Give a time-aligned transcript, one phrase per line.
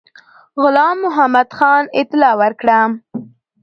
[0.61, 2.79] غلام محمدخان اطلاع ورکړه.